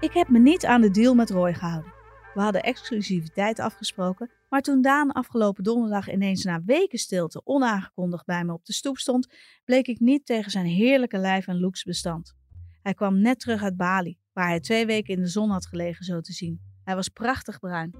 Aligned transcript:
Ik 0.00 0.12
heb 0.12 0.28
me 0.28 0.38
niet 0.38 0.64
aan 0.64 0.80
de 0.80 0.90
deal 0.90 1.14
met 1.14 1.30
Roy 1.30 1.54
gehouden. 1.54 1.92
We 2.34 2.40
hadden 2.40 2.62
exclusiviteit 2.62 3.60
afgesproken, 3.60 4.30
maar 4.48 4.60
toen 4.60 4.82
Daan 4.82 5.12
afgelopen 5.12 5.64
donderdag 5.64 6.10
ineens 6.10 6.44
na 6.44 6.62
weken 6.64 6.98
stilte 6.98 7.40
onaangekondigd 7.44 8.26
bij 8.26 8.44
me 8.44 8.52
op 8.52 8.64
de 8.64 8.72
stoep 8.72 8.98
stond, 8.98 9.28
bleek 9.64 9.86
ik 9.86 10.00
niet 10.00 10.26
tegen 10.26 10.50
zijn 10.50 10.66
heerlijke 10.66 11.18
lijf 11.18 11.46
en 11.46 11.60
looks 11.60 11.84
bestand. 11.84 12.34
Hij 12.82 12.94
kwam 12.94 13.20
net 13.20 13.40
terug 13.40 13.62
uit 13.62 13.76
Bali, 13.76 14.18
waar 14.32 14.48
hij 14.48 14.60
twee 14.60 14.86
weken 14.86 15.14
in 15.14 15.20
de 15.20 15.28
zon 15.28 15.50
had 15.50 15.66
gelegen, 15.66 16.04
zo 16.04 16.20
te 16.20 16.32
zien. 16.32 16.60
Hij 16.84 16.94
was 16.94 17.08
prachtig 17.08 17.58
bruin. 17.58 17.94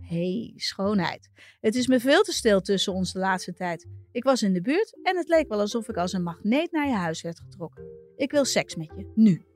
Hé, 0.00 0.16
hey, 0.16 0.52
schoonheid. 0.56 1.30
Het 1.60 1.74
is 1.74 1.86
me 1.86 2.00
veel 2.00 2.22
te 2.22 2.32
stil 2.32 2.60
tussen 2.60 2.92
ons 2.92 3.12
de 3.12 3.18
laatste 3.18 3.54
tijd. 3.54 3.86
Ik 4.12 4.24
was 4.24 4.42
in 4.42 4.52
de 4.52 4.60
buurt 4.60 4.98
en 5.02 5.16
het 5.16 5.28
leek 5.28 5.48
wel 5.48 5.60
alsof 5.60 5.88
ik 5.88 5.96
als 5.96 6.12
een 6.12 6.22
magneet 6.22 6.72
naar 6.72 6.86
je 6.86 6.94
huis 6.94 7.22
werd 7.22 7.40
getrokken. 7.40 7.84
Ik 8.16 8.30
wil 8.30 8.44
seks 8.44 8.76
met 8.76 8.92
je, 8.96 9.12
nu. 9.14 9.55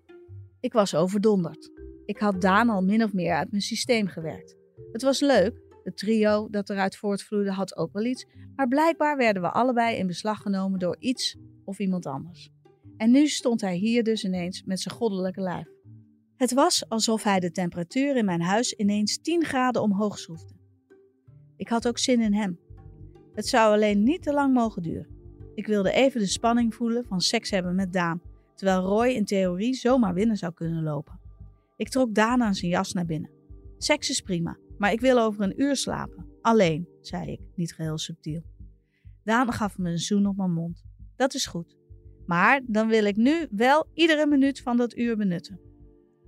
Ik 0.61 0.73
was 0.73 0.95
overdonderd. 0.95 1.71
Ik 2.05 2.19
had 2.19 2.41
Daan 2.41 2.69
al 2.69 2.83
min 2.83 3.03
of 3.03 3.13
meer 3.13 3.35
uit 3.35 3.51
mijn 3.51 3.63
systeem 3.63 4.07
gewerkt. 4.07 4.57
Het 4.93 5.03
was 5.03 5.21
leuk, 5.21 5.61
het 5.85 5.97
trio 5.97 6.49
dat 6.51 6.71
eruit 6.71 6.97
voortvloeide 6.97 7.53
had 7.53 7.77
ook 7.77 7.93
wel 7.93 8.05
iets, 8.05 8.27
maar 8.57 8.69
blijkbaar 8.69 9.17
werden 9.17 9.43
we 9.43 9.51
allebei 9.51 9.97
in 9.97 10.07
beslag 10.07 10.43
genomen 10.43 10.79
door 10.79 10.97
iets 10.99 11.37
of 11.65 11.79
iemand 11.79 12.07
anders. 12.07 12.51
En 12.97 13.11
nu 13.11 13.27
stond 13.27 13.61
hij 13.61 13.77
hier 13.77 14.03
dus 14.03 14.25
ineens 14.25 14.63
met 14.65 14.81
zijn 14.81 14.95
goddelijke 14.95 15.41
lijf. 15.41 15.69
Het 16.37 16.53
was 16.53 16.89
alsof 16.89 17.23
hij 17.23 17.41
de 17.41 17.51
temperatuur 17.51 18.17
in 18.17 18.25
mijn 18.25 18.43
huis 18.43 18.73
ineens 18.73 19.19
10 19.21 19.45
graden 19.45 19.83
omhoog 19.83 20.19
schroefde. 20.19 20.55
Ik 21.57 21.69
had 21.69 21.89
ook 21.89 21.99
zin 21.99 22.21
in 22.21 22.35
hem. 22.35 22.59
Het 23.35 23.47
zou 23.47 23.75
alleen 23.75 24.03
niet 24.03 24.23
te 24.23 24.33
lang 24.33 24.55
mogen 24.55 24.83
duren. 24.83 25.19
Ik 25.55 25.67
wilde 25.67 25.93
even 25.93 26.21
de 26.21 26.27
spanning 26.27 26.75
voelen 26.75 27.05
van 27.05 27.21
seks 27.21 27.51
hebben 27.51 27.75
met 27.75 27.93
Daan, 27.93 28.23
terwijl 28.61 28.81
Roy 28.81 29.09
in 29.09 29.25
theorie 29.25 29.75
zomaar 29.75 30.15
binnen 30.15 30.37
zou 30.37 30.53
kunnen 30.53 30.83
lopen. 30.83 31.21
Ik 31.77 31.89
trok 31.89 32.15
Daan 32.15 32.43
aan 32.43 32.55
zijn 32.55 32.71
jas 32.71 32.93
naar 32.93 33.05
binnen. 33.07 33.31
Seks 33.79 34.11
is 34.11 34.21
prima, 34.21 34.59
maar 34.79 34.93
ik 34.93 35.01
wil 35.01 35.19
over 35.19 35.43
een 35.43 35.61
uur 35.63 35.77
slapen. 35.77 36.27
Alleen, 36.41 36.89
zei 37.01 37.33
ik, 37.33 37.41
niet 37.55 37.75
geheel 37.75 37.99
subtiel. 37.99 38.43
Daan 39.25 39.53
gaf 39.53 39.79
me 39.79 39.91
een 39.91 39.99
zoen 39.99 40.27
op 40.27 40.37
mijn 40.37 40.53
mond. 40.53 40.85
Dat 41.17 41.35
is 41.35 41.47
goed. 41.47 41.77
Maar 42.27 42.61
dan 42.67 42.89
wil 42.89 43.05
ik 43.05 43.17
nu 43.17 43.47
wel 43.51 43.87
iedere 43.95 44.27
minuut 44.27 44.61
van 44.61 44.77
dat 44.77 44.97
uur 44.97 45.17
benutten. 45.17 45.61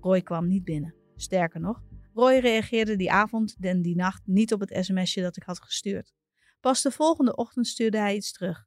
Roy 0.01 0.23
kwam 0.23 0.49
niet 0.49 0.65
binnen. 0.65 0.95
Sterker 1.17 1.61
nog, 1.61 1.83
Roy 2.15 2.39
reageerde 2.39 2.97
die 2.97 3.13
avond 3.13 3.57
en 3.61 3.83
die 3.83 3.97
nacht 3.97 4.23
niet 4.27 4.53
op 4.53 4.61
het 4.61 4.77
sms'je 4.81 5.23
dat 5.23 5.37
ik 5.37 5.43
had 5.43 5.61
gestuurd. 5.61 6.13
Pas 6.61 6.83
de 6.83 6.91
volgende 6.91 7.37
ochtend 7.37 7.67
stuurde 7.67 7.99
hij 7.99 8.15
iets 8.15 8.33
terug. 8.33 8.67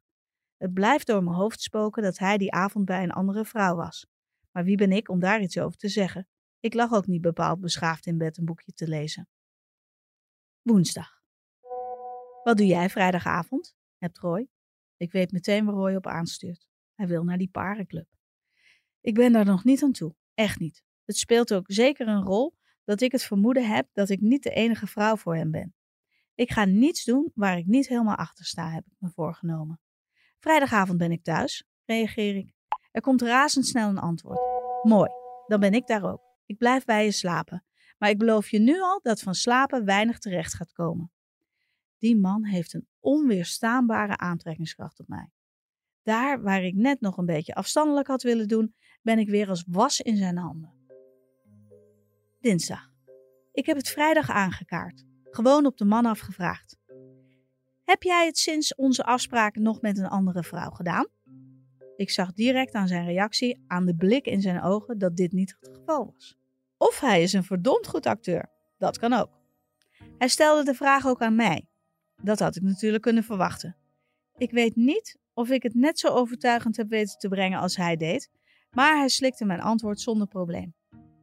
Het 0.56 0.74
blijft 0.74 1.06
door 1.06 1.22
mijn 1.22 1.36
hoofd 1.36 1.60
spoken 1.60 2.02
dat 2.02 2.18
hij 2.18 2.38
die 2.38 2.52
avond 2.52 2.84
bij 2.84 3.02
een 3.02 3.10
andere 3.10 3.44
vrouw 3.44 3.76
was. 3.76 4.06
Maar 4.50 4.64
wie 4.64 4.76
ben 4.76 4.92
ik 4.92 5.08
om 5.08 5.20
daar 5.20 5.40
iets 5.40 5.58
over 5.58 5.78
te 5.78 5.88
zeggen? 5.88 6.28
Ik 6.60 6.74
lag 6.74 6.92
ook 6.92 7.06
niet 7.06 7.20
bepaald 7.20 7.60
beschaafd 7.60 8.06
in 8.06 8.18
bed 8.18 8.38
een 8.38 8.44
boekje 8.44 8.72
te 8.72 8.88
lezen. 8.88 9.28
Woensdag. 10.62 11.22
Wat 12.42 12.56
doe 12.56 12.66
jij 12.66 12.90
vrijdagavond? 12.90 13.76
hebt 13.98 14.18
Roy. 14.18 14.48
Ik 14.96 15.12
weet 15.12 15.32
meteen 15.32 15.64
waar 15.64 15.74
Roy 15.74 15.94
op 15.94 16.06
aanstuurt. 16.06 16.68
Hij 16.94 17.06
wil 17.06 17.24
naar 17.24 17.38
die 17.38 17.50
parenclub. 17.50 18.08
Ik 19.00 19.14
ben 19.14 19.32
daar 19.32 19.44
nog 19.44 19.64
niet 19.64 19.82
aan 19.82 19.92
toe. 19.92 20.14
Echt 20.34 20.58
niet. 20.58 20.84
Het 21.04 21.16
speelt 21.16 21.54
ook 21.54 21.64
zeker 21.66 22.08
een 22.08 22.22
rol 22.22 22.54
dat 22.84 23.00
ik 23.00 23.12
het 23.12 23.22
vermoeden 23.22 23.68
heb 23.68 23.88
dat 23.92 24.08
ik 24.08 24.20
niet 24.20 24.42
de 24.42 24.50
enige 24.50 24.86
vrouw 24.86 25.16
voor 25.16 25.36
hem 25.36 25.50
ben. 25.50 25.74
Ik 26.34 26.50
ga 26.50 26.64
niets 26.64 27.04
doen 27.04 27.30
waar 27.34 27.58
ik 27.58 27.66
niet 27.66 27.88
helemaal 27.88 28.16
achter 28.16 28.44
sta, 28.44 28.70
heb 28.70 28.86
ik 28.86 28.96
me 28.98 29.10
voorgenomen. 29.10 29.80
Vrijdagavond 30.46 30.98
ben 30.98 31.12
ik 31.12 31.22
thuis, 31.22 31.64
reageer 31.84 32.36
ik. 32.36 32.52
Er 32.92 33.00
komt 33.00 33.22
razendsnel 33.22 33.88
een 33.88 33.98
antwoord. 33.98 34.38
Mooi, 34.82 35.10
dan 35.46 35.60
ben 35.60 35.72
ik 35.72 35.86
daar 35.86 36.12
ook. 36.12 36.20
Ik 36.44 36.58
blijf 36.58 36.84
bij 36.84 37.04
je 37.04 37.10
slapen. 37.10 37.64
Maar 37.98 38.10
ik 38.10 38.18
beloof 38.18 38.50
je 38.50 38.58
nu 38.58 38.80
al 38.80 39.00
dat 39.02 39.20
van 39.20 39.34
slapen 39.34 39.84
weinig 39.84 40.18
terecht 40.18 40.54
gaat 40.54 40.72
komen. 40.72 41.12
Die 41.98 42.16
man 42.16 42.44
heeft 42.44 42.74
een 42.74 42.88
onweerstaanbare 43.00 44.16
aantrekkingskracht 44.16 45.00
op 45.00 45.08
mij. 45.08 45.30
Daar 46.02 46.42
waar 46.42 46.62
ik 46.62 46.74
net 46.74 47.00
nog 47.00 47.16
een 47.16 47.26
beetje 47.26 47.54
afstandelijk 47.54 48.06
had 48.06 48.22
willen 48.22 48.48
doen, 48.48 48.74
ben 49.02 49.18
ik 49.18 49.28
weer 49.28 49.48
als 49.48 49.64
was 49.68 50.00
in 50.00 50.16
zijn 50.16 50.36
handen. 50.36 50.72
Dinsdag. 52.40 52.90
Ik 53.52 53.66
heb 53.66 53.76
het 53.76 53.88
vrijdag 53.88 54.30
aangekaart. 54.30 55.04
Gewoon 55.22 55.66
op 55.66 55.76
de 55.76 55.84
man 55.84 56.06
afgevraagd. 56.06 56.76
Heb 57.86 58.02
jij 58.02 58.26
het 58.26 58.38
sinds 58.38 58.74
onze 58.74 59.04
afspraak 59.04 59.56
nog 59.56 59.80
met 59.80 59.98
een 59.98 60.08
andere 60.08 60.42
vrouw 60.42 60.70
gedaan? 60.70 61.06
Ik 61.96 62.10
zag 62.10 62.32
direct 62.32 62.72
aan 62.72 62.88
zijn 62.88 63.04
reactie, 63.04 63.64
aan 63.66 63.86
de 63.86 63.94
blik 63.94 64.26
in 64.26 64.40
zijn 64.40 64.62
ogen, 64.62 64.98
dat 64.98 65.16
dit 65.16 65.32
niet 65.32 65.56
het 65.60 65.76
geval 65.76 66.12
was. 66.12 66.36
Of 66.76 67.00
hij 67.00 67.22
is 67.22 67.32
een 67.32 67.44
verdomd 67.44 67.86
goed 67.86 68.06
acteur. 68.06 68.50
Dat 68.78 68.98
kan 68.98 69.12
ook. 69.12 69.30
Hij 70.18 70.28
stelde 70.28 70.64
de 70.64 70.74
vraag 70.74 71.06
ook 71.06 71.22
aan 71.22 71.34
mij. 71.34 71.66
Dat 72.22 72.38
had 72.38 72.56
ik 72.56 72.62
natuurlijk 72.62 73.02
kunnen 73.02 73.24
verwachten. 73.24 73.76
Ik 74.36 74.50
weet 74.50 74.76
niet 74.76 75.18
of 75.34 75.50
ik 75.50 75.62
het 75.62 75.74
net 75.74 75.98
zo 75.98 76.08
overtuigend 76.08 76.76
heb 76.76 76.88
weten 76.88 77.18
te 77.18 77.28
brengen 77.28 77.58
als 77.58 77.76
hij 77.76 77.96
deed, 77.96 78.30
maar 78.70 78.96
hij 78.96 79.08
slikte 79.08 79.44
mijn 79.44 79.60
antwoord 79.60 80.00
zonder 80.00 80.26
probleem. 80.26 80.74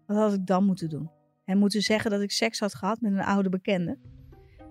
Wat 0.06 0.18
had 0.18 0.34
ik 0.34 0.45
dan 0.45 0.66
moeten 0.66 0.90
doen? 0.90 1.12
Hem 1.44 1.57
moeten 1.57 1.81
zeggen 1.81 2.12
dat 2.12 2.22
ik 2.22 2.31
seks 2.31 2.59
had 2.59 2.75
gehad 2.75 3.01
met 3.01 3.12
een 3.12 3.24
oude 3.24 3.50
bekende? 3.50 3.97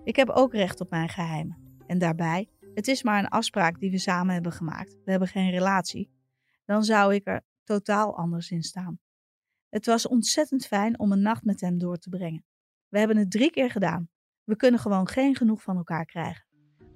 Ik 0.03 0.15
heb 0.15 0.29
ook 0.29 0.53
recht 0.53 0.81
op 0.81 0.89
mijn 0.89 1.09
geheimen. 1.09 1.62
En 1.87 1.97
daarbij, 1.97 2.49
het 2.73 2.87
is 2.87 3.03
maar 3.03 3.19
een 3.19 3.29
afspraak 3.29 3.79
die 3.79 3.91
we 3.91 3.97
samen 3.97 4.33
hebben 4.33 4.51
gemaakt. 4.51 4.97
We 5.05 5.11
hebben 5.11 5.27
geen 5.27 5.49
relatie. 5.49 6.11
Dan 6.65 6.83
zou 6.83 7.13
ik 7.13 7.27
er 7.27 7.41
totaal 7.63 8.17
anders 8.17 8.51
in 8.51 8.63
staan. 8.63 8.99
Het 9.69 9.85
was 9.85 10.07
ontzettend 10.07 10.65
fijn 10.65 10.99
om 10.99 11.11
een 11.11 11.21
nacht 11.21 11.43
met 11.43 11.61
hem 11.61 11.77
door 11.77 11.97
te 11.97 12.09
brengen. 12.09 12.45
We 12.89 12.99
hebben 12.99 13.17
het 13.17 13.31
drie 13.31 13.51
keer 13.51 13.71
gedaan. 13.71 14.09
We 14.43 14.55
kunnen 14.55 14.79
gewoon 14.79 15.07
geen 15.07 15.35
genoeg 15.35 15.61
van 15.61 15.77
elkaar 15.77 16.05
krijgen. 16.05 16.45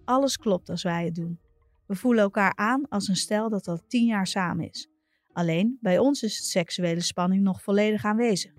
Alles 0.05 0.37
klopt 0.37 0.69
als 0.69 0.83
wij 0.83 1.05
het 1.05 1.15
doen. 1.15 1.39
We 1.85 1.95
voelen 1.95 2.23
elkaar 2.23 2.55
aan 2.55 2.87
als 2.87 3.07
een 3.07 3.15
stel 3.15 3.49
dat 3.49 3.67
al 3.67 3.81
tien 3.87 4.05
jaar 4.05 4.27
samen 4.27 4.69
is. 4.69 4.89
Alleen 5.31 5.77
bij 5.81 5.99
ons 5.99 6.23
is 6.23 6.37
de 6.37 6.43
seksuele 6.43 7.01
spanning 7.01 7.43
nog 7.43 7.61
volledig 7.61 8.05
aanwezig. 8.05 8.53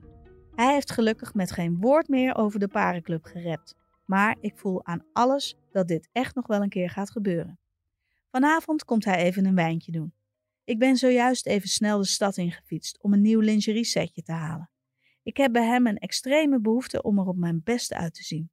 Hij 0.55 0.73
heeft 0.73 0.93
gelukkig 0.93 1.35
met 1.35 1.53
geen 1.53 1.77
woord 1.81 2.09
meer 2.09 2.37
over 2.37 2.59
de 2.59 2.69
parenclub 2.69 3.25
gerept. 3.25 3.75
Maar 4.09 4.37
ik 4.41 4.59
voel 4.59 4.85
aan 4.85 5.05
alles 5.13 5.57
dat 5.71 5.89
dit 5.89 6.09
echt 6.13 6.35
nog 6.35 6.47
wel 6.47 6.63
een 6.63 6.69
keer 6.69 6.91
gaat 6.91 7.11
gebeuren. 7.11 7.59
Vanavond 8.31 8.85
komt 8.85 9.05
hij 9.05 9.17
even 9.17 9.45
een 9.45 9.55
wijntje 9.55 9.93
doen. 9.93 10.13
Ik 10.65 10.79
ben 10.79 10.97
zojuist 10.97 11.47
even 11.47 11.69
snel 11.69 11.99
de 11.99 12.07
stad 12.07 12.37
ingefietst 12.37 13.03
om 13.03 13.13
een 13.13 13.21
nieuw 13.21 13.41
lingerie 13.41 13.85
setje 13.85 14.23
te 14.23 14.33
halen. 14.33 14.71
Ik 15.23 15.37
heb 15.37 15.53
bij 15.53 15.65
hem 15.65 15.87
een 15.87 15.99
extreme 15.99 16.61
behoefte 16.61 17.03
om 17.03 17.19
er 17.19 17.27
op 17.27 17.37
mijn 17.37 17.61
beste 17.65 17.95
uit 17.95 18.15
te 18.15 18.23
zien. 18.23 18.51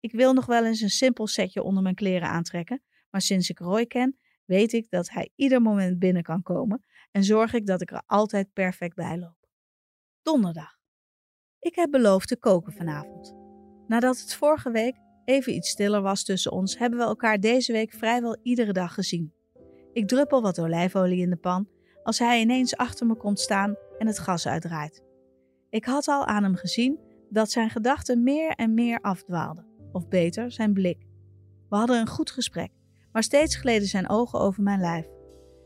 Ik 0.00 0.12
wil 0.12 0.32
nog 0.32 0.46
wel 0.46 0.64
eens 0.64 0.80
een 0.80 0.90
simpel 0.90 1.26
setje 1.26 1.62
onder 1.62 1.82
mijn 1.82 1.94
kleren 1.94 2.28
aantrekken, 2.28 2.82
maar 3.10 3.20
sinds 3.20 3.50
ik 3.50 3.58
Roy 3.58 3.86
ken, 3.86 4.18
weet 4.44 4.72
ik 4.72 4.90
dat 4.90 5.10
hij 5.10 5.30
ieder 5.34 5.62
moment 5.62 5.98
binnen 5.98 6.22
kan 6.22 6.42
komen 6.42 6.84
en 7.10 7.24
zorg 7.24 7.52
ik 7.52 7.66
dat 7.66 7.80
ik 7.80 7.90
er 7.90 8.02
altijd 8.06 8.52
perfect 8.52 8.94
bij 8.94 9.18
loop. 9.18 9.48
Donderdag. 10.22 10.78
Ik 11.58 11.74
heb 11.74 11.90
beloofd 11.90 12.28
te 12.28 12.36
koken 12.36 12.72
vanavond. 12.72 13.45
Nadat 13.86 14.20
het 14.20 14.34
vorige 14.34 14.70
week 14.70 14.94
even 15.24 15.54
iets 15.54 15.68
stiller 15.68 16.02
was 16.02 16.24
tussen 16.24 16.52
ons, 16.52 16.78
hebben 16.78 16.98
we 16.98 17.04
elkaar 17.04 17.40
deze 17.40 17.72
week 17.72 17.92
vrijwel 17.92 18.36
iedere 18.42 18.72
dag 18.72 18.94
gezien. 18.94 19.32
Ik 19.92 20.08
druppel 20.08 20.42
wat 20.42 20.60
olijfolie 20.60 21.20
in 21.20 21.30
de 21.30 21.36
pan 21.36 21.68
als 22.02 22.18
hij 22.18 22.40
ineens 22.40 22.76
achter 22.76 23.06
me 23.06 23.16
komt 23.16 23.40
staan 23.40 23.76
en 23.98 24.06
het 24.06 24.18
gas 24.18 24.46
uitdraait. 24.46 25.02
Ik 25.70 25.84
had 25.84 26.08
al 26.08 26.26
aan 26.26 26.42
hem 26.42 26.54
gezien 26.54 26.98
dat 27.30 27.50
zijn 27.50 27.70
gedachten 27.70 28.22
meer 28.22 28.50
en 28.50 28.74
meer 28.74 29.00
afdwaalden. 29.00 29.66
Of 29.92 30.08
beter, 30.08 30.52
zijn 30.52 30.72
blik. 30.72 31.06
We 31.68 31.76
hadden 31.76 32.00
een 32.00 32.06
goed 32.06 32.30
gesprek, 32.30 32.70
maar 33.12 33.22
steeds 33.22 33.56
gleden 33.56 33.88
zijn 33.88 34.08
ogen 34.08 34.40
over 34.40 34.62
mijn 34.62 34.80
lijf. 34.80 35.06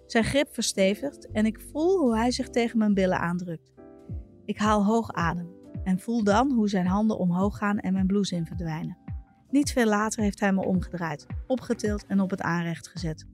Zijn 0.07 0.25
grip 0.25 0.55
verstevigt 0.55 1.31
en 1.33 1.47
ik 1.47 1.61
voel 1.61 1.99
hoe 1.99 2.17
hij 2.17 2.31
zich 2.31 2.49
tegen 2.49 2.79
mijn 2.79 2.95
billen 2.95 3.19
aandrukt. 3.19 3.73
Ik 4.45 4.59
haal 4.59 4.85
hoog 4.85 5.13
adem 5.13 5.60
en 5.85 6.01
voel 6.01 6.25
dan 6.25 6.53
hoe 6.53 6.69
zijn 6.69 6.87
handen 6.87 7.19
omhoog 7.19 7.59
gaan 7.59 7.79
en 7.79 7.93
mijn 7.93 8.07
blouse 8.07 8.37
in 8.37 8.47
verdwijnen. 8.47 8.99
Niet 9.51 9.73
veel 9.73 9.87
later 9.87 10.23
heeft 10.23 10.41
hij 10.41 10.53
me 10.53 10.65
omgedraaid, 10.65 11.27
opgetild 11.47 12.07
en 12.07 12.21
op 12.21 12.31
het 12.31 12.41
aanrecht 12.41 12.89
gezet. 12.89 13.27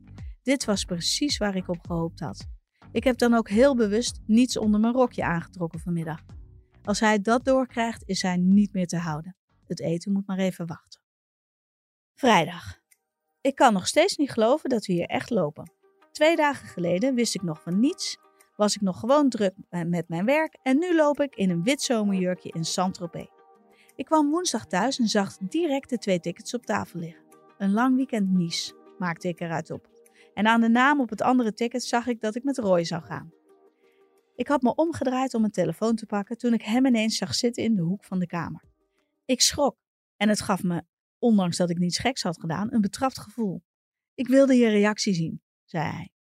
Dit 0.42 0.64
was 0.64 0.84
precies 0.84 1.38
waar 1.38 1.56
ik 1.56 1.68
op 1.68 1.86
gehoopt 1.86 2.20
had. 2.20 2.46
Ik 2.92 3.04
heb 3.04 3.18
dan 3.18 3.34
ook 3.34 3.48
heel 3.48 3.76
bewust 3.76 4.20
niets 4.26 4.58
onder 4.58 4.80
mijn 4.80 4.92
rokje 4.92 5.24
aangetrokken 5.24 5.80
vanmiddag. 5.80 6.20
Als 6.84 7.00
hij 7.00 7.20
dat 7.20 7.44
doorkrijgt, 7.44 8.02
is 8.06 8.22
hij 8.22 8.36
niet 8.36 8.72
meer 8.72 8.86
te 8.86 8.96
houden. 8.96 9.36
Het 9.66 9.80
eten 9.80 10.12
moet 10.12 10.26
maar 10.26 10.38
even 10.38 10.66
wachten. 10.66 11.00
Vrijdag. 12.14 12.78
Ik 13.40 13.54
kan 13.54 13.72
nog 13.72 13.86
steeds 13.86 14.16
niet 14.16 14.30
geloven 14.30 14.68
dat 14.68 14.86
we 14.86 14.92
hier 14.92 15.06
echt 15.06 15.30
lopen. 15.30 15.70
Twee 16.12 16.36
dagen 16.36 16.68
geleden 16.68 17.14
wist 17.14 17.34
ik 17.34 17.42
nog 17.42 17.62
van 17.62 17.80
niets, 17.80 18.18
was 18.56 18.74
ik 18.74 18.80
nog 18.80 19.00
gewoon 19.00 19.28
druk 19.28 19.54
met 19.70 20.08
mijn 20.08 20.24
werk 20.24 20.58
en 20.62 20.78
nu 20.78 20.94
loop 20.94 21.20
ik 21.20 21.34
in 21.34 21.50
een 21.50 21.62
wit 21.62 21.82
zomerjurkje 21.82 22.50
in 22.52 22.64
Saint-Tropez. 22.64 23.28
Ik 23.96 24.04
kwam 24.04 24.30
woensdag 24.30 24.66
thuis 24.66 24.98
en 24.98 25.08
zag 25.08 25.36
direct 25.36 25.90
de 25.90 25.98
twee 25.98 26.20
tickets 26.20 26.54
op 26.54 26.66
tafel 26.66 27.00
liggen. 27.00 27.24
Een 27.58 27.72
lang 27.72 27.96
weekend 27.96 28.32
Nice, 28.32 28.74
maakte 28.98 29.28
ik 29.28 29.40
eruit 29.40 29.70
op. 29.70 29.88
En 30.34 30.46
aan 30.46 30.60
de 30.60 30.68
naam 30.68 31.00
op 31.00 31.10
het 31.10 31.22
andere 31.22 31.52
ticket 31.52 31.84
zag 31.84 32.06
ik 32.06 32.20
dat 32.20 32.34
ik 32.34 32.44
met 32.44 32.58
Roy 32.58 32.84
zou 32.84 33.02
gaan. 33.02 33.32
Ik 34.34 34.48
had 34.48 34.62
me 34.62 34.74
omgedraaid 34.74 35.34
om 35.34 35.40
mijn 35.40 35.52
telefoon 35.52 35.96
te 35.96 36.06
pakken 36.06 36.38
toen 36.38 36.52
ik 36.52 36.62
hem 36.62 36.86
ineens 36.86 37.16
zag 37.16 37.34
zitten 37.34 37.62
in 37.62 37.74
de 37.74 37.82
hoek 37.82 38.04
van 38.04 38.18
de 38.18 38.26
kamer. 38.26 38.64
Ik 39.24 39.40
schrok 39.40 39.76
en 40.16 40.28
het 40.28 40.40
gaf 40.40 40.62
me, 40.62 40.82
ondanks 41.18 41.56
dat 41.56 41.70
ik 41.70 41.78
niets 41.78 41.98
geks 41.98 42.22
had 42.22 42.40
gedaan, 42.40 42.72
een 42.72 42.80
betrapt 42.80 43.18
gevoel. 43.18 43.62
Ik 44.14 44.28
wilde 44.28 44.54
je 44.54 44.68
reactie 44.68 45.14
zien, 45.14 45.42
zei 45.64 45.84
hij. 45.84 46.15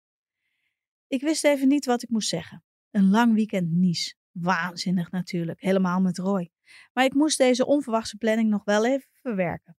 Ik 1.08 1.20
wist 1.20 1.44
even 1.44 1.68
niet 1.68 1.86
wat 1.86 2.02
ik 2.02 2.08
moest 2.08 2.28
zeggen. 2.28 2.64
Een 2.90 3.10
lang 3.10 3.34
weekend 3.34 3.70
Nice. 3.70 4.14
Waanzinnig 4.30 5.10
natuurlijk, 5.10 5.60
helemaal 5.60 6.00
met 6.00 6.18
Roy. 6.18 6.50
Maar 6.92 7.04
ik 7.04 7.14
moest 7.14 7.38
deze 7.38 7.66
onverwachte 7.66 8.16
planning 8.16 8.50
nog 8.50 8.64
wel 8.64 8.86
even 8.86 9.10
verwerken. 9.12 9.76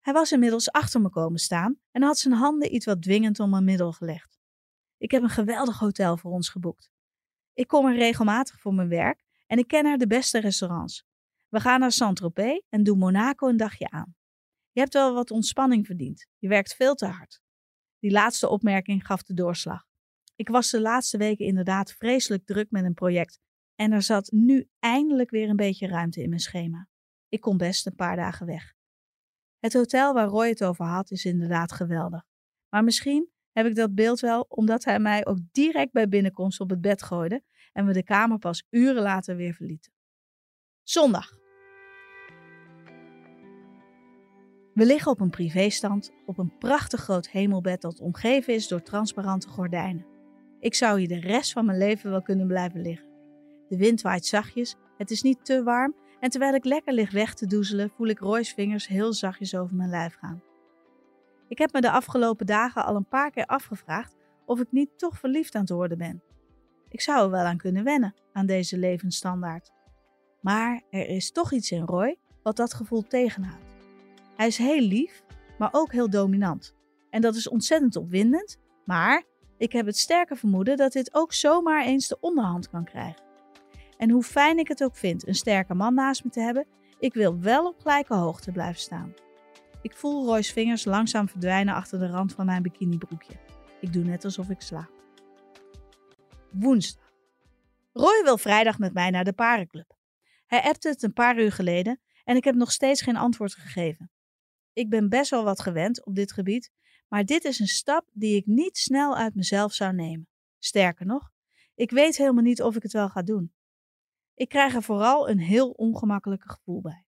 Hij 0.00 0.12
was 0.12 0.32
inmiddels 0.32 0.70
achter 0.70 1.00
me 1.00 1.10
komen 1.10 1.38
staan 1.38 1.80
en 1.90 2.02
had 2.02 2.18
zijn 2.18 2.34
handen 2.34 2.74
iets 2.74 2.86
wat 2.86 3.02
dwingend 3.02 3.40
om 3.40 3.50
mijn 3.50 3.64
middel 3.64 3.92
gelegd. 3.92 4.38
Ik 4.96 5.10
heb 5.10 5.22
een 5.22 5.28
geweldig 5.28 5.78
hotel 5.78 6.16
voor 6.16 6.30
ons 6.30 6.48
geboekt. 6.48 6.90
Ik 7.52 7.66
kom 7.66 7.86
er 7.86 7.96
regelmatig 7.96 8.60
voor 8.60 8.74
mijn 8.74 8.88
werk 8.88 9.24
en 9.46 9.58
ik 9.58 9.66
ken 9.66 9.86
er 9.86 9.98
de 9.98 10.06
beste 10.06 10.40
restaurants. 10.40 11.04
We 11.48 11.60
gaan 11.60 11.80
naar 11.80 11.92
Saint-Tropez 11.92 12.60
en 12.68 12.82
doen 12.82 12.98
Monaco 12.98 13.48
een 13.48 13.56
dagje 13.56 13.90
aan. 13.90 14.14
Je 14.70 14.80
hebt 14.80 14.92
wel 14.92 15.14
wat 15.14 15.30
ontspanning 15.30 15.86
verdiend. 15.86 16.26
Je 16.38 16.48
werkt 16.48 16.74
veel 16.74 16.94
te 16.94 17.06
hard. 17.06 17.40
Die 17.98 18.10
laatste 18.10 18.48
opmerking 18.48 19.06
gaf 19.06 19.22
de 19.22 19.34
doorslag. 19.34 19.90
Ik 20.36 20.48
was 20.48 20.70
de 20.70 20.80
laatste 20.80 21.18
weken 21.18 21.46
inderdaad 21.46 21.92
vreselijk 21.92 22.46
druk 22.46 22.70
met 22.70 22.84
een 22.84 22.94
project 22.94 23.40
en 23.74 23.92
er 23.92 24.02
zat 24.02 24.30
nu 24.30 24.68
eindelijk 24.78 25.30
weer 25.30 25.48
een 25.48 25.56
beetje 25.56 25.86
ruimte 25.86 26.22
in 26.22 26.28
mijn 26.28 26.40
schema. 26.40 26.88
Ik 27.28 27.40
kon 27.40 27.56
best 27.56 27.86
een 27.86 27.94
paar 27.94 28.16
dagen 28.16 28.46
weg. 28.46 28.74
Het 29.58 29.72
hotel 29.72 30.12
waar 30.12 30.26
Roy 30.26 30.48
het 30.48 30.64
over 30.64 30.84
had 30.84 31.10
is 31.10 31.24
inderdaad 31.24 31.72
geweldig. 31.72 32.24
Maar 32.68 32.84
misschien 32.84 33.30
heb 33.52 33.66
ik 33.66 33.74
dat 33.74 33.94
beeld 33.94 34.20
wel 34.20 34.46
omdat 34.48 34.84
hij 34.84 34.98
mij 34.98 35.26
ook 35.26 35.38
direct 35.52 35.92
bij 35.92 36.08
binnenkomst 36.08 36.60
op 36.60 36.70
het 36.70 36.80
bed 36.80 37.02
gooide 37.02 37.42
en 37.72 37.86
we 37.86 37.92
de 37.92 38.04
kamer 38.04 38.38
pas 38.38 38.66
uren 38.70 39.02
later 39.02 39.36
weer 39.36 39.54
verlieten. 39.54 39.92
Zondag. 40.82 41.40
We 44.74 44.86
liggen 44.86 45.12
op 45.12 45.20
een 45.20 45.30
privéstand 45.30 46.12
op 46.26 46.38
een 46.38 46.58
prachtig 46.58 47.00
groot 47.00 47.28
hemelbed 47.28 47.80
dat 47.80 48.00
omgeven 48.00 48.54
is 48.54 48.68
door 48.68 48.82
transparante 48.82 49.48
gordijnen. 49.48 50.11
Ik 50.62 50.74
zou 50.74 50.98
hier 50.98 51.08
de 51.08 51.20
rest 51.20 51.52
van 51.52 51.64
mijn 51.64 51.78
leven 51.78 52.10
wel 52.10 52.22
kunnen 52.22 52.46
blijven 52.46 52.80
liggen. 52.80 53.08
De 53.68 53.76
wind 53.76 54.02
waait 54.02 54.26
zachtjes, 54.26 54.76
het 54.96 55.10
is 55.10 55.22
niet 55.22 55.44
te 55.44 55.62
warm 55.62 55.94
en 56.20 56.30
terwijl 56.30 56.54
ik 56.54 56.64
lekker 56.64 56.92
lig 56.92 57.10
weg 57.10 57.34
te 57.34 57.46
doezelen, 57.46 57.90
voel 57.90 58.06
ik 58.06 58.18
Roy's 58.18 58.52
vingers 58.52 58.86
heel 58.86 59.12
zachtjes 59.12 59.54
over 59.54 59.76
mijn 59.76 59.90
lijf 59.90 60.14
gaan. 60.14 60.42
Ik 61.48 61.58
heb 61.58 61.72
me 61.72 61.80
de 61.80 61.90
afgelopen 61.90 62.46
dagen 62.46 62.84
al 62.84 62.96
een 62.96 63.08
paar 63.08 63.30
keer 63.30 63.46
afgevraagd 63.46 64.16
of 64.46 64.60
ik 64.60 64.66
niet 64.70 64.98
toch 64.98 65.18
verliefd 65.18 65.54
aan 65.54 65.60
het 65.60 65.70
worden 65.70 65.98
ben. 65.98 66.22
Ik 66.88 67.00
zou 67.00 67.24
er 67.24 67.30
wel 67.30 67.44
aan 67.44 67.56
kunnen 67.56 67.84
wennen, 67.84 68.14
aan 68.32 68.46
deze 68.46 68.78
levensstandaard. 68.78 69.70
Maar 70.40 70.82
er 70.90 71.08
is 71.08 71.32
toch 71.32 71.52
iets 71.52 71.70
in 71.70 71.84
Roy 71.84 72.18
wat 72.42 72.56
dat 72.56 72.74
gevoel 72.74 73.02
tegenhoudt. 73.02 73.76
Hij 74.36 74.46
is 74.46 74.56
heel 74.56 74.80
lief, 74.80 75.22
maar 75.58 75.68
ook 75.72 75.92
heel 75.92 76.10
dominant. 76.10 76.74
En 77.10 77.20
dat 77.20 77.34
is 77.34 77.48
ontzettend 77.48 77.96
opwindend, 77.96 78.58
maar 78.84 79.30
ik 79.62 79.72
heb 79.72 79.86
het 79.86 79.98
sterke 79.98 80.36
vermoeden 80.36 80.76
dat 80.76 80.92
dit 80.92 81.14
ook 81.14 81.32
zomaar 81.32 81.84
eens 81.84 82.08
de 82.08 82.20
onderhand 82.20 82.70
kan 82.70 82.84
krijgen. 82.84 83.22
En 83.96 84.10
hoe 84.10 84.22
fijn 84.22 84.58
ik 84.58 84.68
het 84.68 84.84
ook 84.84 84.96
vind 84.96 85.26
een 85.26 85.34
sterke 85.34 85.74
man 85.74 85.94
naast 85.94 86.24
me 86.24 86.30
te 86.30 86.40
hebben, 86.40 86.66
ik 86.98 87.14
wil 87.14 87.40
wel 87.40 87.66
op 87.66 87.80
gelijke 87.80 88.14
hoogte 88.14 88.52
blijven 88.52 88.80
staan. 88.80 89.14
Ik 89.82 89.96
voel 89.96 90.26
Roy's 90.26 90.52
vingers 90.52 90.84
langzaam 90.84 91.28
verdwijnen 91.28 91.74
achter 91.74 91.98
de 91.98 92.06
rand 92.06 92.32
van 92.32 92.46
mijn 92.46 92.62
bikinibroekje. 92.62 93.34
Ik 93.80 93.92
doe 93.92 94.04
net 94.04 94.24
alsof 94.24 94.48
ik 94.48 94.60
slaap. 94.60 94.90
Woensdag. 96.50 97.12
Roy 97.92 98.22
wil 98.22 98.38
vrijdag 98.38 98.78
met 98.78 98.92
mij 98.92 99.10
naar 99.10 99.24
de 99.24 99.32
parenclub. 99.32 99.96
Hij 100.46 100.62
appte 100.62 100.88
het 100.88 101.02
een 101.02 101.12
paar 101.12 101.38
uur 101.38 101.52
geleden 101.52 102.00
en 102.24 102.36
ik 102.36 102.44
heb 102.44 102.54
nog 102.54 102.72
steeds 102.72 103.02
geen 103.02 103.16
antwoord 103.16 103.54
gegeven. 103.54 104.10
Ik 104.72 104.88
ben 104.88 105.08
best 105.08 105.30
wel 105.30 105.44
wat 105.44 105.60
gewend 105.60 106.04
op 106.04 106.14
dit 106.14 106.32
gebied, 106.32 106.70
maar 107.12 107.24
dit 107.24 107.44
is 107.44 107.58
een 107.58 107.66
stap 107.66 108.08
die 108.12 108.36
ik 108.36 108.46
niet 108.46 108.78
snel 108.78 109.16
uit 109.16 109.34
mezelf 109.34 109.72
zou 109.72 109.92
nemen. 109.92 110.28
Sterker 110.58 111.06
nog, 111.06 111.30
ik 111.74 111.90
weet 111.90 112.16
helemaal 112.16 112.42
niet 112.42 112.62
of 112.62 112.76
ik 112.76 112.82
het 112.82 112.92
wel 112.92 113.08
ga 113.08 113.22
doen. 113.22 113.52
Ik 114.34 114.48
krijg 114.48 114.74
er 114.74 114.82
vooral 114.82 115.28
een 115.28 115.38
heel 115.38 115.70
ongemakkelijk 115.70 116.42
gevoel 116.50 116.80
bij. 116.80 117.04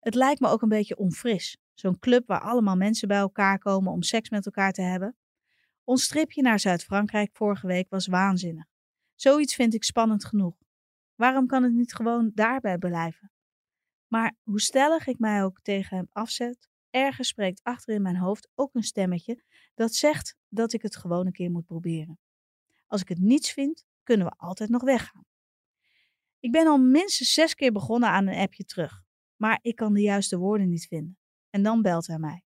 Het 0.00 0.14
lijkt 0.14 0.40
me 0.40 0.48
ook 0.48 0.62
een 0.62 0.68
beetje 0.68 0.96
onfris. 0.96 1.58
Zo'n 1.74 1.98
club 1.98 2.26
waar 2.26 2.40
allemaal 2.40 2.76
mensen 2.76 3.08
bij 3.08 3.18
elkaar 3.18 3.58
komen 3.58 3.92
om 3.92 4.02
seks 4.02 4.30
met 4.30 4.46
elkaar 4.46 4.72
te 4.72 4.82
hebben. 4.82 5.16
Ons 5.84 6.08
tripje 6.08 6.42
naar 6.42 6.60
Zuid-Frankrijk 6.60 7.30
vorige 7.32 7.66
week 7.66 7.90
was 7.90 8.06
waanzinnig. 8.06 8.66
Zoiets 9.14 9.54
vind 9.54 9.74
ik 9.74 9.84
spannend 9.84 10.24
genoeg. 10.24 10.56
Waarom 11.14 11.46
kan 11.46 11.62
het 11.62 11.72
niet 11.72 11.94
gewoon 11.94 12.30
daarbij 12.34 12.78
blijven? 12.78 13.32
Maar 14.06 14.36
hoe 14.42 14.60
stellig 14.60 15.06
ik 15.06 15.18
mij 15.18 15.44
ook 15.44 15.60
tegen 15.60 15.96
hem 15.96 16.08
afzet, 16.12 16.68
ergens 16.92 17.28
spreekt 17.28 17.60
achter 17.62 17.94
in 17.94 18.02
mijn 18.02 18.16
hoofd 18.16 18.48
ook 18.54 18.74
een 18.74 18.82
stemmetje 18.82 19.42
dat 19.74 19.94
zegt 19.94 20.36
dat 20.48 20.72
ik 20.72 20.82
het 20.82 20.96
gewoon 20.96 21.26
een 21.26 21.32
keer 21.32 21.50
moet 21.50 21.66
proberen. 21.66 22.18
Als 22.86 23.00
ik 23.00 23.08
het 23.08 23.18
niets 23.18 23.52
vind, 23.52 23.84
kunnen 24.02 24.26
we 24.26 24.32
altijd 24.36 24.70
nog 24.70 24.82
weggaan. 24.82 25.26
Ik 26.40 26.52
ben 26.52 26.66
al 26.66 26.78
minstens 26.78 27.32
zes 27.32 27.54
keer 27.54 27.72
begonnen 27.72 28.08
aan 28.08 28.26
een 28.26 28.38
appje 28.38 28.64
terug, 28.64 29.02
maar 29.36 29.58
ik 29.62 29.76
kan 29.76 29.92
de 29.92 30.00
juiste 30.00 30.38
woorden 30.38 30.68
niet 30.68 30.86
vinden. 30.86 31.18
En 31.50 31.62
dan 31.62 31.82
belt 31.82 32.06
hij 32.06 32.18
mij. 32.18 32.42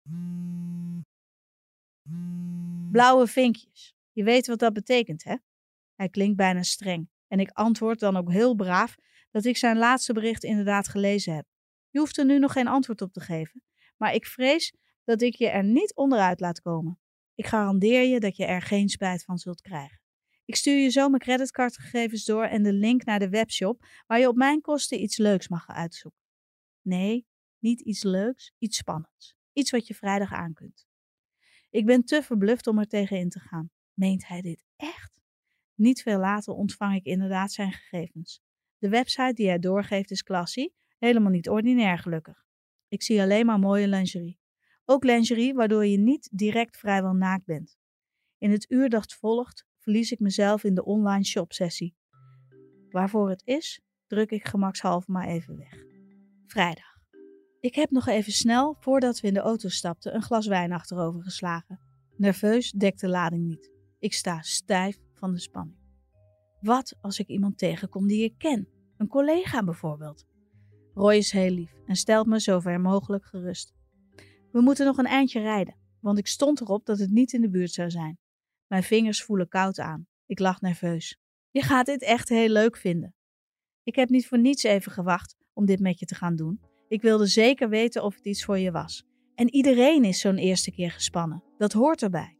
Blauwe 2.92 3.28
vinkjes. 3.28 3.96
Je 4.12 4.24
weet 4.24 4.48
wat 4.48 4.60
dat 4.60 4.74
betekent, 4.74 5.24
hè? 5.24 5.36
Hij 5.96 6.10
klinkt 6.10 6.38
bijna 6.38 6.64
streng. 6.64 7.10
En 7.28 7.40
ik 7.40 7.50
antwoord 7.50 8.00
dan 8.00 8.18
ook 8.18 8.32
heel 8.32 8.56
braaf 8.56 8.96
dat 9.32 9.46
ik 9.46 9.58
zijn 9.58 9.78
laatste 9.78 10.14
bericht 10.14 10.44
inderdaad 10.44 10.88
gelezen 10.88 11.36
heb. 11.36 11.46
Je 11.90 12.00
hoeft 12.00 12.18
er 12.18 12.26
nu 12.26 12.40
nog 12.40 12.52
geen 12.52 12.68
antwoord 12.68 13.02
op 13.02 13.14
te 13.14 13.20
geven, 13.20 13.64
maar 14.02 14.14
ik 14.14 14.26
vrees 14.26 14.74
dat 15.04 15.22
ik 15.22 15.36
je 15.36 15.50
er 15.50 15.64
niet 15.64 15.96
onderuit 15.96 16.40
laat 16.40 16.62
komen. 16.62 17.00
Ik 17.36 17.46
garandeer 17.46 18.04
je 18.04 18.20
dat 18.20 18.36
je 18.36 18.46
er 18.46 18.62
geen 18.62 18.90
spijt 18.90 19.24
van 19.24 19.38
zult 19.38 19.62
krijgen. 19.62 20.02
Ik 20.46 20.56
stuur 20.56 20.78
je 20.78 20.90
zo 20.90 21.10
mijn 21.10 21.22
creditcardgegevens 21.22 22.26
door 22.26 22.44
en 22.44 22.64
de 22.64 22.74
link 22.74 23.04
naar 23.04 23.20
de 23.20 23.30
webshop 23.30 23.86
waar 24.08 24.20
je 24.20 24.28
op 24.28 24.36
mijn 24.36 24.62
kosten 24.62 25.02
iets 25.02 25.18
leuks 25.18 25.48
mag 25.48 25.68
uitzoeken. 25.68 26.22
Nee, 26.82 27.28
niet 27.60 27.82
iets 27.82 28.04
leuks, 28.04 28.54
iets 28.58 28.78
spannends. 28.78 29.36
Iets 29.54 29.72
wat 29.72 29.88
je 29.88 29.94
vrijdag 29.94 30.32
aan 30.32 30.54
kunt. 30.54 30.88
Ik 31.70 31.86
ben 31.86 32.04
te 32.04 32.24
verbluft 32.24 32.68
om 32.68 32.80
er 32.80 32.88
tegen 32.88 33.18
in 33.18 33.30
te 33.30 33.40
gaan. 33.40 33.72
Meent 33.94 34.28
hij 34.28 34.42
dit 34.42 34.66
echt? 34.76 35.22
Niet 35.76 36.02
veel 36.02 36.20
later 36.20 36.54
ontvang 36.54 36.96
ik 36.96 37.06
inderdaad 37.06 37.52
zijn 37.52 37.72
gegevens. 37.72 38.42
De 38.78 38.90
website 38.90 39.34
die 39.34 39.48
hij 39.48 39.60
doorgeeft 39.60 40.12
is 40.12 40.24
classy, 40.24 40.70
helemaal 40.98 41.32
niet 41.32 41.50
ordinair 41.50 41.98
gelukkig. 41.98 42.50
Ik 42.92 43.04
zie 43.04 43.22
alleen 43.22 43.46
maar 43.46 43.60
mooie 43.60 43.88
lingerie. 43.88 44.40
Ook 44.86 45.04
lingerie 45.04 45.54
waardoor 45.54 45.86
je 45.86 45.98
niet 45.98 46.30
direct 46.32 46.78
vrijwel 46.78 47.14
naakt 47.14 47.46
bent. 47.46 47.78
In 48.38 48.52
het 48.52 48.72
uur 48.72 48.90
dat 48.90 49.14
volgt 49.14 49.66
verlies 49.78 50.12
ik 50.12 50.20
mezelf 50.20 50.64
in 50.64 50.76
de 50.76 50.86
online 50.86 51.26
shopsessie. 51.26 51.96
Waarvoor 52.90 53.30
het 53.30 53.42
is, 53.46 53.82
druk 54.08 54.32
ik 54.32 54.48
gemakshalve 54.48 55.12
maar 55.12 55.28
even 55.28 55.58
weg. 55.58 55.84
Vrijdag. 56.46 56.98
Ik 57.60 57.76
heb 57.76 57.92
nog 57.92 58.08
even 58.08 58.32
snel, 58.32 58.76
voordat 58.80 59.20
we 59.20 59.28
in 59.28 59.34
de 59.34 59.40
auto 59.40 59.70
stapten, 59.70 60.16
een 60.16 60.22
glas 60.22 60.48
wijn 60.48 60.72
achterover 60.72 61.24
geslagen. 61.24 61.80
Nerveus 62.16 62.72
dekt 62.72 63.00
de 63.00 63.10
lading 63.10 63.46
niet. 63.46 63.72
Ik 64.00 64.14
sta 64.14 64.42
stijf 64.42 64.98
van 65.14 65.34
de 65.34 65.40
spanning. 65.40 65.80
Wat 66.62 66.98
als 67.02 67.20
ik 67.20 67.28
iemand 67.28 67.58
tegenkom 67.58 68.08
die 68.08 68.24
ik 68.24 68.38
ken? 68.38 68.68
Een 68.98 69.08
collega 69.08 69.64
bijvoorbeeld. 69.64 70.26
Roy 70.94 71.16
is 71.16 71.32
heel 71.32 71.50
lief 71.50 71.74
en 71.86 71.96
stelt 71.96 72.28
me 72.28 72.40
zover 72.40 72.82
mogelijk 72.82 73.26
gerust. 73.26 73.74
We 74.52 74.62
moeten 74.62 74.86
nog 74.86 74.98
een 74.98 75.06
eindje 75.06 75.40
rijden, 75.40 75.76
want 76.00 76.18
ik 76.18 76.28
stond 76.28 76.62
erop 76.62 76.86
dat 76.86 77.00
het 77.00 77.12
niet 77.12 77.34
in 77.34 77.42
de 77.42 77.50
buurt 77.50 77.72
zou 77.72 77.90
zijn. 77.90 78.18
Mijn 78.68 78.84
vingers 78.84 79.24
voelen 79.24 79.48
koud 79.48 79.80
aan. 79.80 80.08
Ik 80.26 80.40
lach 80.40 80.62
nerveus. 80.62 81.18
Je 81.50 81.62
gaat 81.62 81.86
dit 81.86 82.02
echt 82.02 82.30
heel 82.30 82.50
leuk 82.50 82.78
vinden. 82.78 83.16
Ik 83.84 83.96
heb 83.96 84.10
niet 84.10 84.28
voor 84.28 84.40
niets 84.40 84.64
even 84.64 84.92
gewacht 84.92 85.36
om 85.54 85.66
dit 85.66 85.80
met 85.80 86.00
je 86.00 86.06
te 86.06 86.16
gaan 86.16 86.36
doen. 86.36 86.62
Ik 86.88 87.02
wilde 87.02 87.26
zeker 87.26 87.70
weten 87.70 88.04
of 88.04 88.16
het 88.16 88.26
iets 88.26 88.46
voor 88.46 88.58
je 88.58 88.72
was. 88.72 89.06
En 89.36 89.54
iedereen 89.54 90.04
is 90.04 90.20
zo'n 90.20 90.38
eerste 90.38 90.72
keer 90.72 90.92
gespannen. 90.92 91.44
Dat 91.58 91.74
hoort 91.74 92.02
erbij. 92.02 92.38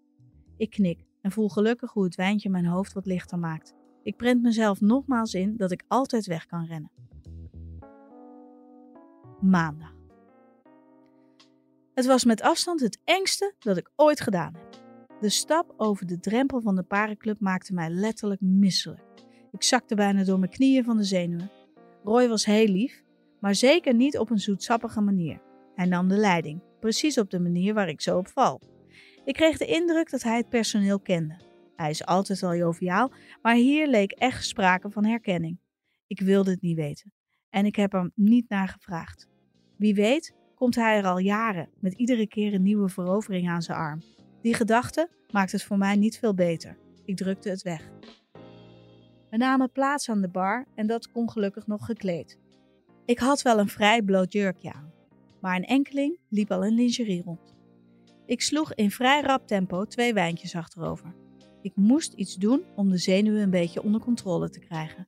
Ik 0.58 0.70
knik 0.70 1.06
en 1.22 1.32
voel 1.32 1.50
gelukkig 1.50 1.92
hoe 1.92 2.04
het 2.04 2.16
wijntje 2.16 2.50
mijn 2.50 2.66
hoofd 2.66 2.94
wat 2.94 3.06
lichter 3.06 3.40
maakt. 3.40 3.74
Ik 4.04 4.18
prent 4.18 4.42
mezelf 4.42 4.82
nogmaals 4.82 5.34
in 5.34 5.58
dat 5.58 5.72
ik 5.72 5.84
altijd 5.88 6.26
weg 6.26 6.46
kan 6.46 6.66
rennen. 6.66 6.92
Maandag. 9.42 9.94
Het 11.94 12.06
was 12.06 12.26
met 12.26 12.42
afstand 12.42 12.80
het 12.80 13.00
engste 13.04 13.54
dat 13.60 13.78
ik 13.78 13.92
ooit 13.96 14.22
gedaan 14.22 14.54
heb. 14.54 14.82
De 15.20 15.30
stap 15.30 15.74
over 15.78 16.06
de 16.06 16.20
drempel 16.20 16.62
van 16.62 16.76
de 16.76 16.84
parenclub 16.84 17.40
maakte 17.40 17.74
mij 17.74 17.90
letterlijk 17.90 18.42
misselijk. 18.42 19.04
Ik 19.52 19.64
zakte 19.64 19.96
bijna 19.96 20.24
door 20.24 20.40
mijn 20.40 20.52
knieën 20.52 20.84
van 20.84 20.98
de 20.98 21.04
zenuwen. 21.04 21.52
Roy 22.04 22.28
was 22.28 22.46
heel 22.46 22.68
lief, 22.68 23.04
maar 23.40 23.56
zeker 23.56 23.94
niet 23.94 24.18
op 24.18 24.30
een 24.30 24.40
zoetsappige 24.40 25.02
manier. 25.02 25.42
Hij 25.76 25.86
nam 25.86 26.08
de 26.08 26.18
leiding, 26.18 26.62
precies 26.80 27.18
op 27.18 27.30
de 27.30 27.40
manier 27.40 27.74
waar 27.74 27.90
ik 27.90 28.02
zo 28.02 28.18
op 28.18 28.28
val. 28.28 28.62
Ik 29.26 29.34
kreeg 29.34 29.58
de 29.58 29.66
indruk 29.66 30.10
dat 30.10 30.24
hij 30.24 30.38
het 30.38 30.50
personeel 30.50 31.00
kende. 31.00 31.40
Hij 31.76 31.90
is 31.90 32.06
altijd 32.06 32.44
al 32.44 32.56
joviaal, 32.56 33.12
maar 33.42 33.56
hier 33.56 33.88
leek 33.88 34.12
echt 34.12 34.46
sprake 34.46 34.90
van 34.90 35.06
herkenning. 35.06 35.60
Ik 36.08 36.20
wilde 36.20 36.52
het 36.52 36.62
niet 36.62 36.76
weten 36.76 37.12
en 37.52 37.66
ik 37.66 37.76
heb 37.76 37.92
hem 37.92 38.12
niet 38.16 38.50
naar 38.50 38.68
gevraagd. 38.68 39.31
Wie 39.82 39.96
weet 39.96 40.34
komt 40.56 40.76
hij 40.76 40.98
er 40.98 41.06
al 41.06 41.18
jaren 41.18 41.70
met 41.80 41.94
iedere 41.94 42.28
keer 42.28 42.54
een 42.54 42.64
nieuwe 42.64 42.90
verovering 42.90 43.50
aan 43.50 43.62
zijn 43.62 43.78
arm. 43.78 44.02
Die 44.42 44.54
gedachte 44.54 45.10
maakt 45.32 45.52
het 45.52 45.64
voor 45.64 45.78
mij 45.78 45.96
niet 45.96 46.20
veel 46.20 46.34
beter. 46.34 46.78
Ik 47.06 47.18
drukte 47.18 47.50
het 47.50 47.62
weg. 47.62 47.92
We 49.30 49.38
namen 49.38 49.72
plaats 49.72 50.10
aan 50.10 50.22
de 50.22 50.30
bar 50.30 50.66
en 50.76 50.88
dat 50.88 51.12
kon 51.12 51.30
gelukkig 51.30 51.68
nog 51.68 51.86
gekleed. 51.86 52.40
Ik 53.06 53.20
had 53.20 53.42
wel 53.42 53.60
een 53.60 53.68
vrij 53.68 54.02
bloot 54.02 54.34
jurkje 54.34 54.74
aan, 54.74 54.94
maar 55.40 55.56
een 55.56 55.66
enkeling 55.66 56.20
liep 56.30 56.52
al 56.52 56.64
in 56.64 56.74
lingerie 56.74 57.24
rond. 57.24 57.56
Ik 58.26 58.42
sloeg 58.42 58.74
in 58.74 58.92
vrij 58.92 59.22
rap 59.22 59.48
tempo 59.48 59.86
twee 59.86 60.14
wijntjes 60.14 60.56
achterover. 60.56 61.16
Ik 61.62 61.76
moest 61.76 62.14
iets 62.14 62.36
doen 62.36 62.64
om 62.76 62.90
de 62.90 62.98
zenuwen 62.98 63.42
een 63.42 63.50
beetje 63.50 63.84
onder 63.84 64.02
controle 64.02 64.50
te 64.50 64.60
krijgen. 64.60 65.08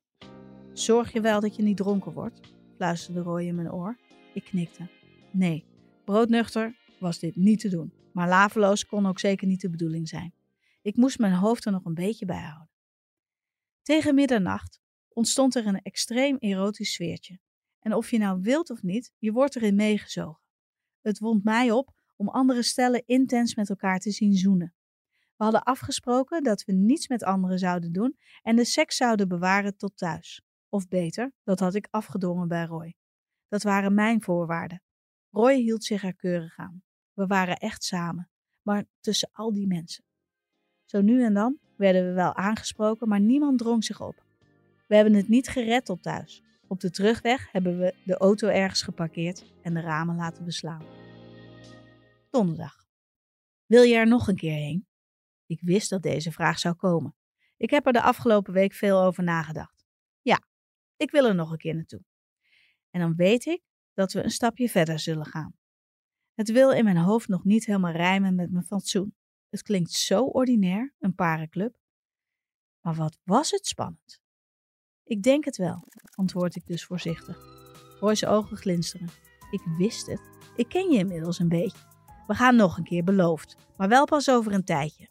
Zorg 0.72 1.14
je 1.14 1.22
wel 1.22 1.40
dat 1.40 1.56
je 1.56 1.64
niet 1.64 1.78
dronken 1.78 2.14
wordt, 2.14 2.40
fluisterde 2.76 3.22
Roy 3.22 3.42
in 3.42 3.56
mijn 3.56 3.72
oor. 3.72 3.98
Ik 4.34 4.44
knikte. 4.44 4.88
Nee, 5.32 5.66
broodnuchter 6.06 6.76
was 7.00 7.20
dit 7.20 7.36
niet 7.36 7.60
te 7.60 7.70
doen, 7.70 7.94
maar 8.14 8.28
laveloos 8.28 8.86
kon 8.86 9.06
ook 9.06 9.20
zeker 9.20 9.48
niet 9.48 9.62
de 9.62 9.70
bedoeling 9.70 10.08
zijn. 10.08 10.34
Ik 10.82 10.96
moest 10.96 11.20
mijn 11.20 11.34
hoofd 11.34 11.66
er 11.66 11.72
nog 11.72 11.86
een 11.86 11.94
beetje 11.94 12.26
bij 12.26 12.42
houden. 12.42 12.70
Tegen 13.82 14.16
middernacht 14.16 14.82
ontstond 15.10 15.56
er 15.56 15.66
een 15.66 15.82
extreem 15.82 16.38
erotisch 16.38 16.94
sfeertje. 16.94 17.40
En 17.80 17.94
of 17.94 18.12
je 18.12 18.18
nou 18.18 18.42
wilt 18.42 18.70
of 18.70 18.84
niet, 18.84 19.14
je 19.18 19.32
wordt 19.32 19.56
erin 19.56 19.76
meegezogen. 19.76 20.42
Het 21.02 21.20
wond 21.20 21.44
mij 21.44 21.72
op 21.72 21.94
om 22.16 22.30
andere 22.30 22.64
stellen 22.64 23.04
intens 23.06 23.56
met 23.56 23.70
elkaar 23.70 24.00
te 24.00 24.12
zien 24.12 24.34
zoenen. 24.34 24.74
We 25.12 25.44
hadden 25.44 25.64
afgesproken 25.64 26.44
dat 26.44 26.64
we 26.64 26.74
niets 26.74 27.08
met 27.08 27.24
anderen 27.24 27.60
zouden 27.60 27.92
doen 27.92 28.18
en 28.42 28.56
de 28.56 28.66
seks 28.66 28.96
zouden 28.96 29.28
bewaren 29.28 29.78
tot 29.78 29.98
thuis. 29.98 30.42
Of 30.70 30.88
beter, 30.88 31.34
dat 31.44 31.60
had 31.60 31.76
ik 31.76 31.88
afgedwongen 31.90 32.48
bij 32.48 32.66
Roy. 32.66 32.96
Dat 33.54 33.64
waren 33.64 33.94
mijn 33.94 34.22
voorwaarden. 34.22 34.82
Roy 35.30 35.56
hield 35.56 35.84
zich 35.84 36.04
er 36.04 36.16
keurig 36.16 36.58
aan. 36.58 36.84
We 37.14 37.28
waren 37.28 37.58
echt 37.58 37.84
samen, 37.84 38.30
maar 38.62 38.86
tussen 39.00 39.30
al 39.32 39.54
die 39.54 39.68
mensen. 39.68 40.04
Zo 40.86 41.02
nu 41.02 41.24
en 41.24 41.34
dan 41.34 41.60
werden 41.78 42.06
we 42.06 42.14
wel 42.14 42.36
aangesproken, 42.36 43.08
maar 43.08 43.20
niemand 43.20 43.58
drong 43.58 43.84
zich 43.84 44.02
op. 44.02 44.26
We 44.88 44.96
hebben 44.96 45.14
het 45.14 45.28
niet 45.28 45.48
gered 45.48 45.86
tot 45.86 46.04
thuis. 46.04 46.44
Op 46.68 46.80
de 46.80 46.90
terugweg 46.90 47.52
hebben 47.52 47.78
we 47.80 47.96
de 48.06 48.18
auto 48.18 48.48
ergens 48.48 48.82
geparkeerd 48.82 49.54
en 49.62 49.74
de 49.74 49.82
ramen 49.82 50.16
laten 50.16 50.46
beslaan. 50.46 50.86
Donderdag. 52.30 52.86
Wil 53.66 53.84
je 53.84 53.96
er 53.96 54.08
nog 54.08 54.28
een 54.28 54.36
keer 54.36 54.56
heen? 54.56 54.88
Ik 55.46 55.62
wist 55.62 55.90
dat 55.90 56.02
deze 56.02 56.32
vraag 56.32 56.60
zou 56.60 56.76
komen. 56.76 57.16
Ik 57.58 57.70
heb 57.70 57.86
er 57.86 57.94
de 57.94 58.02
afgelopen 58.02 58.54
week 58.54 58.74
veel 58.74 59.02
over 59.02 59.24
nagedacht. 59.24 59.86
Ja, 60.22 60.42
ik 60.98 61.12
wil 61.12 61.26
er 61.26 61.36
nog 61.36 61.52
een 61.52 61.58
keer 61.58 61.76
naartoe. 61.76 62.02
En 62.94 63.00
dan 63.00 63.16
weet 63.16 63.46
ik 63.46 63.62
dat 63.94 64.14
we 64.14 64.24
een 64.24 64.32
stapje 64.32 64.70
verder 64.70 65.00
zullen 65.00 65.26
gaan. 65.26 65.56
Het 66.34 66.52
wil 66.52 66.72
in 66.72 66.84
mijn 66.84 66.98
hoofd 66.98 67.28
nog 67.28 67.44
niet 67.44 67.66
helemaal 67.66 67.92
rijmen 67.92 68.36
met 68.36 68.52
mijn 68.52 68.66
fatsoen. 68.66 69.16
Het 69.50 69.62
klinkt 69.62 69.92
zo 69.92 70.24
ordinair, 70.24 70.94
een 71.00 71.16
parenclub. 71.16 71.76
Maar 72.82 72.94
wat 72.96 73.20
was 73.24 73.52
het 73.52 73.66
spannend? 73.66 74.22
Ik 75.04 75.24
denk 75.24 75.46
het 75.46 75.58
wel, 75.58 75.88
antwoord 76.16 76.56
ik 76.56 76.66
dus 76.66 76.86
voorzichtig. 76.86 77.38
Roy's 78.00 78.24
ogen 78.24 78.58
glinsteren. 78.58 79.10
Ik 79.52 79.62
wist 79.78 80.06
het. 80.06 80.22
Ik 80.56 80.70
ken 80.70 80.92
je 80.92 80.98
inmiddels 80.98 81.40
een 81.40 81.50
beetje. 81.50 81.92
We 82.28 82.34
gaan 82.34 82.56
nog 82.56 82.78
een 82.78 82.84
keer 82.84 83.04
beloofd, 83.04 83.56
maar 83.78 83.90
wel 83.90 84.06
pas 84.06 84.30
over 84.30 84.54
een 84.54 84.64
tijdje. 84.64 85.08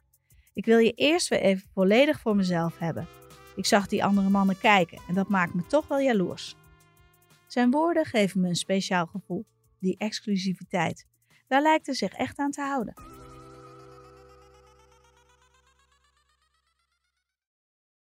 Ik 0.55 0.65
wil 0.65 0.79
je 0.79 0.93
eerst 0.93 1.29
weer 1.29 1.41
even 1.41 1.69
volledig 1.73 2.21
voor 2.21 2.37
mezelf 2.37 2.79
hebben. 2.79 3.09
Ik 3.57 3.67
zag 3.67 3.87
die 3.87 4.05
andere 4.05 4.29
mannen 4.29 4.59
kijken 4.59 5.01
en 5.09 5.15
dat 5.15 5.29
maakt 5.29 5.55
me 5.55 5.67
toch 5.67 5.89
wel 5.89 6.01
jaloers. 6.01 6.57
Zijn 7.53 7.71
woorden 7.71 8.05
geven 8.05 8.41
me 8.41 8.49
een 8.49 8.55
speciaal 8.55 9.07
gevoel, 9.07 9.47
die 9.79 9.97
exclusiviteit. 9.99 11.07
Daar 11.47 11.63
lijkt 11.63 11.87
hij 11.87 11.95
zich 11.95 12.13
echt 12.13 12.39
aan 12.39 12.51
te 12.51 12.63
houden. 12.63 13.12